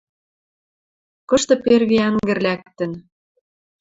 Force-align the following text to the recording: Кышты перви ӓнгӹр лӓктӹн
Кышты 1.29 1.55
перви 1.63 1.97
ӓнгӹр 2.07 2.39
лӓктӹн 2.45 2.91